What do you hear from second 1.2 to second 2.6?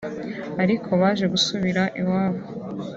gusubira iwabo